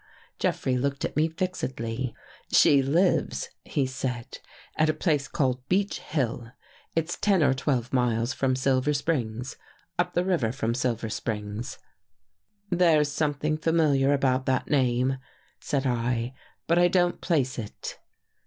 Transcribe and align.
Jeffrey 0.39 0.77
looked 0.77 1.05
at 1.05 1.15
me 1.15 1.27
fixedly." 1.27 2.15
She 2.51 2.81
lives," 2.81 3.51
he 3.63 3.85
said," 3.85 4.39
at 4.75 4.89
a 4.89 4.95
place 4.95 5.27
called 5.27 5.61
Beech 5.69 5.99
Hill. 5.99 6.51
It's 6.95 7.15
ten 7.19 7.43
or 7.43 7.53
twelve 7.53 7.93
miles 7.93 8.33
from 8.33 8.55
Silver 8.55 8.93
Springs— 8.93 9.57
up 9.99 10.15
the 10.15 10.25
river 10.25 10.51
from 10.51 10.73
Silver 10.73 11.09
Springs."" 11.11 11.77
There's 12.71 13.11
something 13.11 13.57
familiar 13.59 14.11
about 14.11 14.47
that 14.47 14.71
name," 14.71 15.19
said 15.59 15.85
I," 15.85 16.33
but 16.67 16.79
I 16.79 16.87
don't 16.87 17.21
place 17.21 17.59
it." 17.59 17.99